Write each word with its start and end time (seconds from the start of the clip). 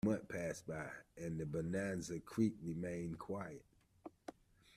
A 0.03 0.07
month 0.07 0.27
passed 0.29 0.65
by, 0.65 0.89
and 1.15 1.51
Bonanza 1.51 2.19
Creek 2.21 2.55
remained 2.63 3.19
quiet. 3.19 3.63